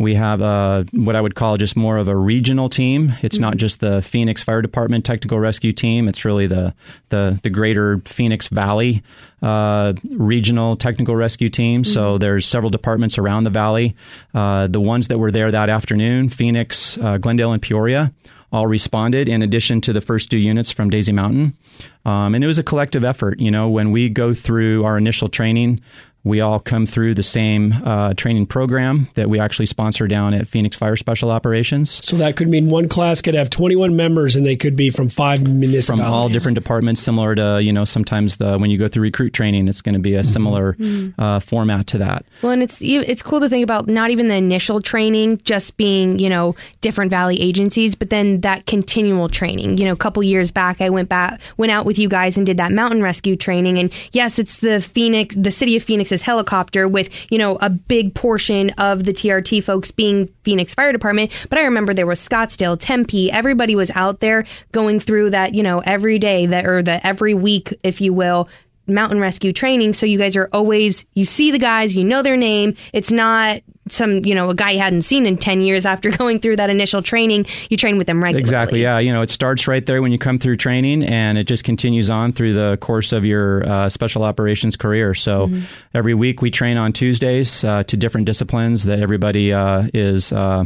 we 0.00 0.14
have 0.14 0.40
a, 0.40 0.86
what 0.92 1.14
I 1.14 1.20
would 1.20 1.34
call 1.34 1.58
just 1.58 1.76
more 1.76 1.98
of 1.98 2.08
a 2.08 2.16
regional 2.16 2.70
team. 2.70 3.12
It's 3.20 3.36
mm-hmm. 3.36 3.42
not 3.42 3.56
just 3.58 3.80
the 3.80 4.00
Phoenix 4.00 4.42
Fire 4.42 4.62
Department 4.62 5.04
Technical 5.04 5.38
Rescue 5.38 5.72
Team. 5.72 6.08
It's 6.08 6.24
really 6.24 6.46
the 6.46 6.74
the, 7.10 7.38
the 7.42 7.50
greater 7.50 8.00
Phoenix 8.06 8.48
Valley 8.48 9.02
uh, 9.42 9.92
regional 10.10 10.76
technical 10.76 11.14
rescue 11.14 11.50
team. 11.50 11.82
Mm-hmm. 11.82 11.92
So 11.92 12.16
there's 12.16 12.46
several 12.46 12.70
departments 12.70 13.18
around 13.18 13.44
the 13.44 13.50
valley. 13.50 13.94
Uh, 14.32 14.68
the 14.68 14.80
ones 14.80 15.08
that 15.08 15.18
were 15.18 15.30
there 15.30 15.50
that 15.50 15.68
afternoon, 15.68 16.30
Phoenix, 16.30 16.96
uh, 16.96 17.18
Glendale, 17.18 17.52
and 17.52 17.60
Peoria 17.60 18.10
all 18.52 18.66
responded 18.66 19.28
in 19.28 19.42
addition 19.42 19.80
to 19.82 19.92
the 19.92 20.00
first 20.00 20.30
two 20.30 20.38
units 20.38 20.72
from 20.72 20.90
Daisy 20.90 21.12
Mountain. 21.12 21.56
Um, 22.04 22.34
and 22.34 22.42
it 22.42 22.46
was 22.46 22.58
a 22.58 22.62
collective 22.62 23.04
effort. 23.04 23.38
You 23.38 23.50
know, 23.50 23.68
when 23.68 23.92
we 23.92 24.08
go 24.08 24.34
through 24.34 24.84
our 24.84 24.98
initial 24.98 25.28
training, 25.28 25.80
we 26.22 26.40
all 26.40 26.60
come 26.60 26.84
through 26.86 27.14
the 27.14 27.22
same 27.22 27.72
uh, 27.72 28.12
training 28.14 28.46
program 28.46 29.08
that 29.14 29.30
we 29.30 29.40
actually 29.40 29.66
sponsor 29.66 30.06
down 30.06 30.34
at 30.34 30.46
Phoenix 30.46 30.76
Fire 30.76 30.96
Special 30.96 31.30
Operations. 31.30 32.04
So 32.04 32.16
that 32.16 32.36
could 32.36 32.48
mean 32.48 32.68
one 32.68 32.88
class 32.88 33.22
could 33.22 33.34
have 33.34 33.48
21 33.48 33.96
members, 33.96 34.36
and 34.36 34.44
they 34.44 34.56
could 34.56 34.76
be 34.76 34.90
from 34.90 35.08
five 35.08 35.40
municipalities. 35.42 35.86
From 35.86 36.00
all 36.00 36.28
different 36.28 36.56
departments, 36.56 37.00
similar 37.00 37.34
to 37.34 37.62
you 37.62 37.72
know 37.72 37.84
sometimes 37.84 38.36
the 38.36 38.58
when 38.58 38.70
you 38.70 38.76
go 38.76 38.88
through 38.88 39.02
recruit 39.02 39.32
training, 39.32 39.66
it's 39.68 39.80
going 39.80 39.94
to 39.94 39.98
be 39.98 40.14
a 40.14 40.20
mm-hmm. 40.20 40.30
similar 40.30 40.74
mm-hmm. 40.74 41.20
uh, 41.20 41.40
format 41.40 41.86
to 41.88 41.98
that. 41.98 42.26
Well, 42.42 42.52
and 42.52 42.62
it's 42.62 42.80
it's 42.82 43.22
cool 43.22 43.40
to 43.40 43.48
think 43.48 43.64
about 43.64 43.88
not 43.88 44.10
even 44.10 44.28
the 44.28 44.34
initial 44.34 44.82
training 44.82 45.40
just 45.44 45.76
being 45.78 46.18
you 46.18 46.28
know 46.28 46.54
different 46.82 47.10
valley 47.10 47.40
agencies, 47.40 47.94
but 47.94 48.10
then 48.10 48.42
that 48.42 48.66
continual 48.66 49.28
training. 49.28 49.78
You 49.78 49.86
know, 49.86 49.92
a 49.92 49.96
couple 49.96 50.22
years 50.22 50.50
back, 50.50 50.82
I 50.82 50.90
went 50.90 51.08
back 51.08 51.40
went 51.56 51.72
out 51.72 51.86
with 51.86 51.98
you 51.98 52.08
guys 52.08 52.36
and 52.36 52.44
did 52.44 52.58
that 52.58 52.72
mountain 52.72 53.02
rescue 53.02 53.36
training, 53.36 53.78
and 53.78 53.90
yes, 54.12 54.38
it's 54.38 54.58
the 54.58 54.82
Phoenix, 54.82 55.34
the 55.34 55.50
city 55.50 55.76
of 55.76 55.82
Phoenix 55.82 56.09
Phoenix's 56.10 56.24
helicopter 56.24 56.88
with, 56.88 57.08
you 57.30 57.38
know, 57.38 57.56
a 57.56 57.70
big 57.70 58.14
portion 58.14 58.70
of 58.70 59.04
the 59.04 59.12
TRT 59.12 59.62
folks 59.62 59.92
being 59.92 60.28
Phoenix 60.42 60.74
Fire 60.74 60.92
Department. 60.92 61.30
But 61.48 61.58
I 61.58 61.62
remember 61.62 61.94
there 61.94 62.06
was 62.06 62.20
Scottsdale, 62.20 62.76
Tempe, 62.78 63.30
everybody 63.30 63.76
was 63.76 63.90
out 63.94 64.18
there 64.18 64.44
going 64.72 64.98
through 64.98 65.30
that, 65.30 65.54
you 65.54 65.62
know, 65.62 65.78
every 65.80 66.18
day 66.18 66.46
that 66.46 66.66
or 66.66 66.82
the 66.82 67.04
every 67.06 67.34
week, 67.34 67.72
if 67.84 68.00
you 68.00 68.12
will, 68.12 68.48
mountain 68.88 69.20
rescue 69.20 69.52
training. 69.52 69.94
So 69.94 70.04
you 70.04 70.18
guys 70.18 70.34
are 70.34 70.48
always, 70.52 71.04
you 71.14 71.24
see 71.24 71.52
the 71.52 71.58
guys, 71.58 71.94
you 71.94 72.02
know 72.02 72.22
their 72.22 72.36
name. 72.36 72.74
It's 72.92 73.12
not 73.12 73.60
some, 73.92 74.24
you 74.24 74.34
know, 74.34 74.50
a 74.50 74.54
guy 74.54 74.72
you 74.72 74.78
hadn't 74.78 75.02
seen 75.02 75.26
in 75.26 75.36
10 75.36 75.60
years 75.62 75.84
after 75.86 76.10
going 76.16 76.40
through 76.40 76.56
that 76.56 76.70
initial 76.70 77.02
training, 77.02 77.46
you 77.68 77.76
train 77.76 77.98
with 77.98 78.06
them 78.06 78.22
regularly. 78.22 78.40
Exactly. 78.40 78.82
Yeah. 78.82 78.98
You 78.98 79.12
know, 79.12 79.22
it 79.22 79.30
starts 79.30 79.66
right 79.66 79.84
there 79.84 80.02
when 80.02 80.12
you 80.12 80.18
come 80.18 80.38
through 80.38 80.56
training, 80.56 81.02
and 81.04 81.38
it 81.38 81.44
just 81.44 81.64
continues 81.64 82.10
on 82.10 82.32
through 82.32 82.54
the 82.54 82.78
course 82.80 83.12
of 83.12 83.24
your 83.24 83.68
uh, 83.68 83.88
special 83.88 84.22
operations 84.22 84.76
career. 84.76 85.14
So 85.14 85.40
Mm-hmm. 85.40 85.64
every 85.94 86.14
week 86.14 86.42
we 86.42 86.50
train 86.50 86.76
on 86.76 86.92
Tuesdays 86.92 87.64
uh, 87.64 87.82
to 87.84 87.96
different 87.96 88.26
disciplines 88.26 88.84
that 88.84 89.00
everybody 89.00 89.52
uh, 89.52 89.88
is 89.94 90.32
uh, 90.32 90.64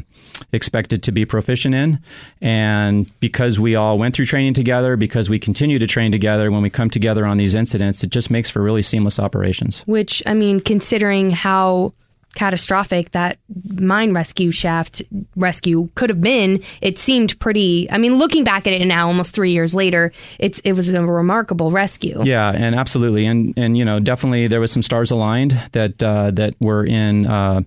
expected 0.53 1.03
to 1.05 1.13
be 1.13 1.25
proficient 1.25 1.75
in, 1.75 2.01
and 2.41 3.11
because 3.21 3.59
we 3.61 3.75
all 3.77 3.99
went 3.99 4.15
through 4.17 4.27
training 4.27 4.55
together, 4.55 4.97
because 4.97 5.31
we 5.31 5.39
continue 5.39 5.79
to 5.79 5.87
train 5.87 6.13
together, 6.13 6.51
when 6.51 6.63
we 6.63 6.71
come 6.71 6.91
together 6.91 7.25
on 7.25 7.37
these 7.37 7.55
incidents, 7.55 8.03
it 8.03 8.11
just 8.11 8.31
makes 8.31 8.51
for 8.51 8.63
really 8.63 8.83
seamless 8.83 9.19
operations. 9.19 9.83
Which, 9.87 10.23
I 10.27 10.35
mean, 10.35 10.61
considering 10.61 11.31
how 11.31 11.93
catastrophic 12.35 13.13
that 13.13 13.39
mine 13.79 14.13
rescue 14.13 14.51
shaft 14.51 15.03
rescue 15.37 15.89
could 15.95 16.11
have 16.11 16.21
been, 16.21 16.63
it 16.81 16.99
seemed 16.99 17.39
pretty. 17.39 17.91
I 17.91 17.99
mean, 17.99 18.17
looking 18.17 18.45
back 18.45 18.67
at 18.67 18.73
it 18.73 18.85
now, 18.87 19.09
almost 19.09 19.35
three 19.35 19.53
years 19.53 19.75
later, 19.75 20.13
it's 20.39 20.59
it 20.61 20.73
was 20.73 20.91
a 20.91 21.05
remarkable 21.05 21.71
rescue. 21.71 22.23
Yeah, 22.25 22.51
and 22.51 22.75
absolutely, 22.75 23.27
and 23.27 23.55
and 23.57 23.77
you 23.77 23.85
know, 23.85 24.01
definitely 24.01 24.49
there 24.49 24.61
was 24.61 24.73
some 24.73 24.83
stars 24.83 25.11
aligned 25.11 25.53
that 25.73 26.03
uh, 26.03 26.31
that 26.33 26.55
were 26.61 26.85
in. 26.85 27.27
Uh, 27.27 27.63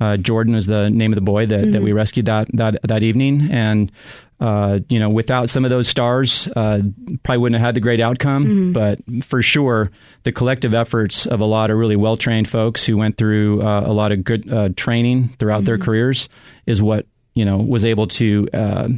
uh, 0.00 0.16
Jordan 0.18 0.54
is 0.54 0.66
the 0.66 0.90
name 0.90 1.12
of 1.12 1.14
the 1.14 1.22
boy 1.22 1.46
that, 1.46 1.72
that 1.72 1.82
we 1.82 1.92
rescued 1.92 2.26
that 2.26 2.48
that 2.54 2.78
that 2.82 3.02
evening, 3.02 3.48
and 3.50 3.90
uh, 4.38 4.80
you 4.88 4.98
know, 4.98 5.08
without 5.08 5.48
some 5.48 5.64
of 5.64 5.70
those 5.70 5.88
stars, 5.88 6.46
uh, 6.56 6.82
probably 7.22 7.38
wouldn't 7.38 7.58
have 7.58 7.66
had 7.66 7.74
the 7.74 7.80
great 7.80 8.00
outcome. 8.00 8.42
But 8.72 8.98
for 9.24 9.40
sure, 9.42 9.90
the 10.24 10.32
collective 10.32 10.74
efforts 10.74 11.26
of 11.26 11.40
a 11.40 11.44
lot 11.46 11.70
of 11.70 11.78
really 11.78 11.96
well 11.96 12.16
trained 12.16 12.48
folks 12.48 12.84
who 12.84 12.96
went 12.96 13.16
through 13.16 13.62
uh, 13.62 13.84
a 13.86 13.92
lot 13.92 14.12
of 14.12 14.24
good 14.24 14.52
uh, 14.52 14.68
training 14.76 15.30
throughout 15.38 15.64
their 15.64 15.78
careers 15.78 16.28
is 16.66 16.82
what 16.82 17.06
you 17.34 17.44
know 17.44 17.58
was 17.58 17.84
able 17.84 18.06
to 18.08 18.48
uh, 18.52 18.88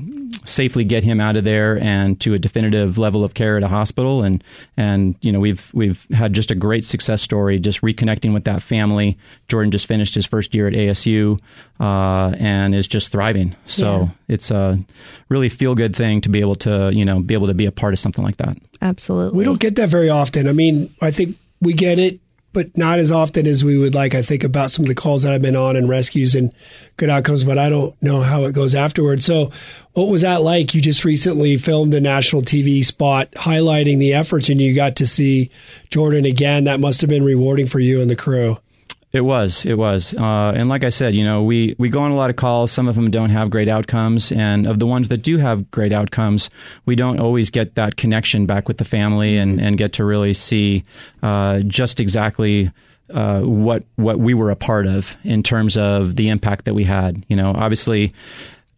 safely 0.44 0.84
get 0.84 1.04
him 1.04 1.20
out 1.20 1.36
of 1.36 1.44
there 1.44 1.78
and 1.80 2.20
to 2.20 2.34
a 2.34 2.38
definitive 2.38 2.98
level 2.98 3.24
of 3.24 3.34
care 3.34 3.56
at 3.56 3.62
a 3.62 3.68
hospital 3.68 4.22
and 4.22 4.42
and 4.76 5.14
you 5.20 5.30
know 5.32 5.40
we've 5.40 5.70
we've 5.74 6.06
had 6.12 6.32
just 6.32 6.50
a 6.50 6.54
great 6.54 6.84
success 6.84 7.20
story 7.22 7.58
just 7.58 7.80
reconnecting 7.82 8.32
with 8.32 8.44
that 8.44 8.62
family 8.62 9.16
Jordan 9.48 9.70
just 9.70 9.86
finished 9.86 10.14
his 10.14 10.26
first 10.26 10.54
year 10.54 10.66
at 10.68 10.74
ASU 10.74 11.38
uh, 11.80 12.34
and 12.38 12.74
is 12.74 12.86
just 12.88 13.10
thriving 13.12 13.54
so 13.66 14.02
Yeah. 14.02 14.08
it's 14.34 14.50
a 14.50 14.78
really 15.28 15.48
feel 15.48 15.74
good 15.74 15.94
thing 15.94 16.20
to 16.22 16.28
be 16.28 16.40
able 16.40 16.56
to 16.56 16.90
you 16.92 17.04
know 17.04 17.20
be 17.20 17.34
able 17.34 17.46
to 17.48 17.54
be 17.54 17.66
a 17.66 17.72
part 17.72 17.92
of 17.92 17.98
something 17.98 18.24
like 18.24 18.36
that 18.38 18.56
Absolutely. 18.80 19.36
We 19.36 19.42
don't 19.44 19.58
get 19.58 19.74
that 19.74 19.88
very 19.88 20.08
often. 20.08 20.46
I 20.46 20.52
mean, 20.52 20.94
I 21.02 21.10
think 21.10 21.36
we 21.60 21.72
get 21.72 21.98
it, 21.98 22.20
but 22.58 22.76
not 22.76 22.98
as 22.98 23.12
often 23.12 23.46
as 23.46 23.64
we 23.64 23.78
would 23.78 23.94
like. 23.94 24.16
I 24.16 24.22
think 24.22 24.42
about 24.42 24.72
some 24.72 24.84
of 24.84 24.88
the 24.88 24.94
calls 24.96 25.22
that 25.22 25.32
I've 25.32 25.40
been 25.40 25.54
on 25.54 25.76
and 25.76 25.88
rescues 25.88 26.34
and 26.34 26.52
good 26.96 27.08
outcomes, 27.08 27.44
but 27.44 27.56
I 27.56 27.68
don't 27.68 27.94
know 28.02 28.20
how 28.20 28.46
it 28.46 28.52
goes 28.52 28.74
afterwards. 28.74 29.24
So, 29.24 29.52
what 29.92 30.08
was 30.08 30.22
that 30.22 30.42
like? 30.42 30.74
You 30.74 30.80
just 30.80 31.04
recently 31.04 31.56
filmed 31.56 31.94
a 31.94 32.00
national 32.00 32.42
TV 32.42 32.84
spot 32.84 33.30
highlighting 33.36 34.00
the 34.00 34.12
efforts, 34.12 34.48
and 34.48 34.60
you 34.60 34.74
got 34.74 34.96
to 34.96 35.06
see 35.06 35.52
Jordan 35.90 36.24
again. 36.24 36.64
That 36.64 36.80
must 36.80 37.00
have 37.00 37.08
been 37.08 37.24
rewarding 37.24 37.68
for 37.68 37.78
you 37.78 38.00
and 38.00 38.10
the 38.10 38.16
crew. 38.16 38.58
It 39.10 39.22
was, 39.22 39.64
it 39.64 39.78
was, 39.78 40.12
uh, 40.12 40.52
and 40.54 40.68
like 40.68 40.84
I 40.84 40.90
said, 40.90 41.14
you 41.14 41.24
know, 41.24 41.42
we 41.42 41.74
we 41.78 41.88
go 41.88 42.00
on 42.00 42.10
a 42.10 42.14
lot 42.14 42.28
of 42.28 42.36
calls. 42.36 42.70
Some 42.70 42.88
of 42.88 42.94
them 42.94 43.10
don't 43.10 43.30
have 43.30 43.48
great 43.48 43.68
outcomes, 43.68 44.30
and 44.32 44.66
of 44.66 44.80
the 44.80 44.86
ones 44.86 45.08
that 45.08 45.22
do 45.22 45.38
have 45.38 45.70
great 45.70 45.92
outcomes, 45.92 46.50
we 46.84 46.94
don't 46.94 47.18
always 47.18 47.48
get 47.48 47.74
that 47.76 47.96
connection 47.96 48.44
back 48.44 48.68
with 48.68 48.76
the 48.76 48.84
family 48.84 49.38
and 49.38 49.60
and 49.60 49.78
get 49.78 49.94
to 49.94 50.04
really 50.04 50.34
see 50.34 50.84
uh, 51.22 51.60
just 51.60 52.00
exactly. 52.00 52.70
Uh, 53.10 53.40
what 53.40 53.84
what 53.96 54.18
we 54.18 54.34
were 54.34 54.50
a 54.50 54.54
part 54.54 54.86
of 54.86 55.16
in 55.24 55.42
terms 55.42 55.78
of 55.78 56.16
the 56.16 56.28
impact 56.28 56.66
that 56.66 56.74
we 56.74 56.84
had, 56.84 57.24
you 57.30 57.34
know, 57.34 57.54
obviously, 57.56 58.12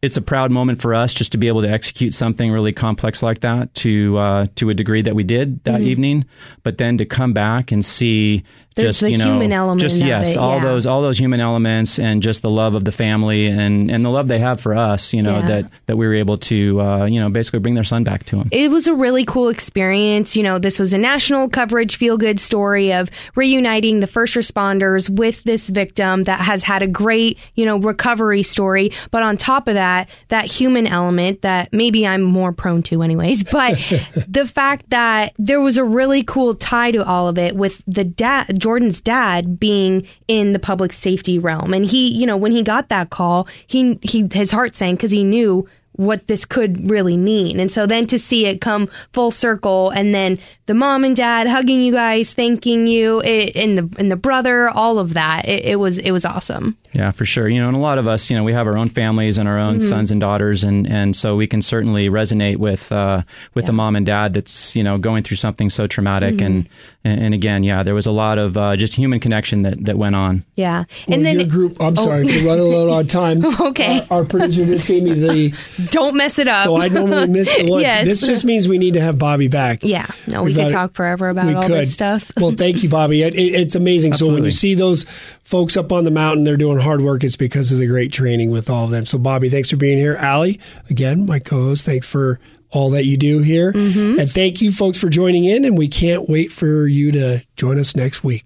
it's 0.03 0.17
a 0.17 0.23
proud 0.23 0.51
moment 0.51 0.81
for 0.81 0.95
us 0.95 1.13
just 1.13 1.33
to 1.33 1.39
be 1.39 1.49
able 1.49 1.63
to 1.63 1.69
execute 1.69 2.15
something 2.15 2.51
really 2.51 2.73
complex 2.73 3.23
like 3.23 3.41
that 3.41 3.75
to 3.75 4.17
uh, 4.17 4.47
to 4.55 4.71
a 4.71 4.75
degree 4.75 5.03
that 5.03 5.15
we 5.15 5.25
did 5.25 5.63
that 5.65 5.81
evening. 5.81 6.25
But 6.63 6.79
then 6.79 6.97
to 6.99 7.05
come 7.05 7.33
back 7.33 7.71
and 7.73 7.85
see 7.85 8.45
There's 8.77 8.87
just 8.93 9.01
the 9.01 9.11
you 9.11 9.19
know 9.19 9.27
human 9.27 9.53
element 9.53 9.81
just 9.81 9.97
yes 9.97 10.29
it, 10.31 10.37
all 10.37 10.57
yeah. 10.59 10.65
those 10.65 10.87
all 10.87 11.03
those 11.03 11.19
human 11.19 11.41
elements 11.41 11.99
and 11.99 12.23
just 12.23 12.41
the 12.43 12.51
love 12.51 12.75
of 12.75 12.85
the 12.85 12.93
family 12.93 13.47
and 13.47 13.91
and 13.91 14.05
the 14.05 14.09
love 14.11 14.29
they 14.29 14.39
have 14.39 14.61
for 14.61 14.75
us. 14.77 15.13
You 15.13 15.23
know 15.23 15.39
Yeah. 15.41 15.47
that 15.49 15.71
that 15.87 15.97
we 15.97 16.07
were 16.07 16.15
able 16.15 16.37
to 16.39 16.81
uh, 16.81 17.05
you 17.07 17.19
know 17.21 17.29
basically 17.31 17.59
bring 17.59 17.75
their 17.75 17.85
son 17.85 18.05
back 18.05 18.25
to 18.27 18.37
them. 18.37 18.49
it 18.53 18.71
was 18.71 18.87
a 18.87 18.95
really 18.95 19.25
cool 19.25 19.49
experience. 19.49 20.37
You 20.37 20.43
know, 20.43 20.59
this 20.59 20.79
was 20.79 20.93
a 20.93 20.99
national 20.99 21.49
coverage, 21.49 21.97
feel 21.97 22.17
good 22.17 22.39
story 22.41 22.93
of 22.93 23.11
reuniting 23.35 24.01
the 24.01 24.07
first 24.07 24.35
responders 24.35 25.09
with 25.09 25.43
this 25.45 25.69
victim 25.69 26.25
that 26.25 26.41
has 26.41 26.63
had 26.63 26.83
a 26.83 26.87
great, 26.87 27.39
you 27.55 27.65
know, 27.65 27.79
recovery 27.79 28.43
story. 28.43 28.93
But 29.11 29.23
on 29.23 29.37
top 29.37 29.67
of 29.69 29.75
that, 29.75 30.09
that 30.29 30.45
human 30.47 30.87
element 30.87 31.43
that 31.43 31.73
maybe 31.73 32.07
I'm 32.07 32.23
more 32.23 32.53
prone 32.53 32.83
to, 32.85 33.03
anyways. 33.03 33.45
But 33.45 33.77
the 34.29 34.47
fact 34.47 34.91
that 34.91 35.33
there 35.39 35.61
was 35.61 35.77
a 35.79 35.85
really 35.85 36.23
cool 36.23 36.55
tie 36.55 36.91
to 36.93 37.05
all 37.05 37.29
of 37.29 37.39
it 37.39 37.57
with 37.57 37.83
the 37.87 38.05
dad, 38.05 38.59
Jordan's 38.71 39.01
dad, 39.01 39.59
being 39.59 40.07
in 40.29 40.53
the 40.53 40.61
public 40.61 40.93
safety 40.93 41.41
realm, 41.41 41.75
and 41.75 41.85
he, 41.85 42.09
you 42.09 42.25
know, 42.25 42.37
when 42.37 42.53
he 42.53 42.63
got 42.63 42.89
that 42.89 43.11
call, 43.11 43.49
he 43.67 43.99
he 44.01 44.29
his 44.33 44.53
heart 44.53 44.77
sank 44.77 45.01
because 45.01 45.11
he 45.11 45.25
knew 45.25 45.69
what 46.01 46.27
this 46.29 46.47
could 46.47 46.91
really 46.91 47.17
mean. 47.19 47.61
And 47.61 47.71
so 47.71 47.87
then 47.87 48.07
to 48.07 48.19
see 48.19 48.47
it 48.47 48.63
come 48.63 48.89
full 49.13 49.31
circle 49.31 49.91
and 49.91 50.15
then 50.15 50.39
the 50.65 50.73
mom 50.75 51.05
and 51.05 51.15
dad 51.15 51.47
hugging 51.47 51.83
you 51.83 51.93
guys, 51.93 52.33
thanking 52.33 52.87
you, 52.87 53.21
it, 53.21 53.55
and 53.57 53.77
the 53.77 53.89
and 53.99 54.11
the 54.11 54.17
brother, 54.17 54.71
all 54.71 54.99
of 54.99 55.15
that, 55.15 55.47
it, 55.47 55.65
it 55.67 55.77
was 55.77 55.99
it 55.99 56.13
was 56.13 56.25
awesome. 56.25 56.77
Yeah, 56.93 57.11
for 57.11 57.25
sure. 57.27 57.49
You 57.49 57.61
know, 57.61 57.69
and 57.69 57.77
a 57.77 57.81
lot 57.81 57.99
of 57.99 58.07
us, 58.09 58.31
you 58.31 58.37
know, 58.37 58.45
we 58.45 58.53
have 58.53 58.67
our 58.67 58.79
own 58.79 58.89
families 58.89 59.37
and 59.39 59.49
our 59.49 59.59
own 59.59 59.81
Mm-hmm. 59.81 59.89
sons 59.89 60.11
and 60.11 60.21
daughters, 60.21 60.65
and, 60.65 60.87
and 60.89 61.15
so 61.15 61.37
we 61.37 61.47
can 61.47 61.61
certainly 61.63 62.09
resonate 62.09 62.57
with 62.57 62.91
uh, 62.91 63.23
with 63.55 63.67
the 63.67 63.73
mom 63.73 63.95
and 63.97 64.07
dad 64.07 64.35
that's 64.35 64.75
you 64.75 64.83
know 64.83 64.97
going 64.99 65.23
through 65.23 65.37
something 65.37 65.69
so 65.71 65.87
traumatic, 65.87 66.35
Mm-hmm. 66.37 66.47
and, 66.47 66.69
and 67.05 67.21
and 67.21 67.35
again, 67.35 67.63
yeah, 67.63 67.83
there 67.83 67.95
was 67.95 68.07
a 68.07 68.11
lot 68.11 68.39
of 68.39 68.57
uh, 68.57 68.77
just 68.77 68.95
human 68.95 69.21
connection 69.21 69.63
that, 69.63 69.85
that 69.85 69.97
went 69.99 70.15
on. 70.17 70.45
Yeah. 70.57 70.85
Well, 71.09 71.17
and 71.17 71.27
then 71.27 71.41
your 71.41 71.49
group. 71.49 71.77
I'm 71.81 71.97
sorry, 71.97 72.25
we're 72.25 72.47
running 72.47 72.65
a 72.65 72.69
little 72.69 72.95
on 72.95 73.07
time. 73.07 73.45
Okay. 73.71 74.01
Our, 74.11 74.19
our 74.21 74.25
producer 74.25 74.65
just 74.67 74.87
gave 74.87 75.03
me 75.03 75.15
the. 75.15 75.55
Don't 75.91 76.17
mess 76.17 76.39
it 76.39 76.49
up. 76.49 76.65
So 76.65 76.77
I 76.77 76.89
normally 76.89 77.27
miss 77.29 77.55
the 77.57 77.63
lunch. 77.71 77.83
Yes. 77.83 78.05
This 78.07 78.21
just 78.27 78.45
means 78.45 78.69
we 78.69 78.79
need 78.79 78.95
to 78.95 79.01
have 79.01 79.19
Bobby 79.19 79.49
back. 79.49 79.81
yeah. 79.83 80.07
No, 80.27 80.43
we 80.43 80.47
We've 80.47 80.57
could 80.57 80.61
got 80.63 80.71
it. 80.71 80.75
talk 80.75 80.93
forever 80.95 81.29
about 81.29 81.47
we 81.47 81.55
all 81.55 81.63
could. 81.63 81.73
this 81.73 81.93
stuff. 81.95 82.31
well, 82.41 82.53
thank 82.53 82.83
you, 82.83 82.89
Bobby. 82.89 83.23
It, 83.23 83.35
it, 83.35 83.55
it's 83.55 83.75
amazing. 83.75 84.13
So 84.15 84.33
when 84.33 84.45
you 84.45 84.51
see 84.51 84.75
those 84.75 85.05
folks 85.45 85.77
up 85.77 85.93
on 85.93 86.05
the 86.05 86.11
mountain, 86.11 86.45
they're 86.45 86.57
doing 86.57 86.79
hard 86.79 87.01
work. 87.03 87.25
It's 87.25 87.37
because 87.37 87.73
of 87.73 87.79
the 87.79 87.87
great 87.87 88.13
training 88.13 88.51
with 88.51 88.71
all 88.71 88.85
of 88.85 88.91
them. 88.91 89.07
So, 89.07 89.19
Bobby, 89.19 89.51
thanks 89.51 89.71
for 89.71 89.77
being 89.77 89.99
here. 89.99 90.17
Allie, 90.17 90.61
again, 90.89 91.27
my 91.27 91.39
co-host, 91.39 91.85
thanks 91.85 92.07
for 92.07 92.39
all 92.73 92.91
that 92.91 93.05
you 93.05 93.17
do 93.17 93.41
here, 93.41 93.73
Mm-hmm. 93.73 94.21
and 94.21 94.31
thank 94.31 94.63
you, 94.63 94.71
folks, 94.71 94.97
for 94.97 95.09
joining 95.09 95.45
in. 95.45 95.65
And 95.65 95.77
we 95.77 95.89
can't 95.89 96.29
wait 96.29 96.53
for 96.53 96.87
you 96.87 97.11
to 97.13 97.43
join 97.57 97.81
us 97.81 97.97
next 97.97 98.23
week. 98.23 98.45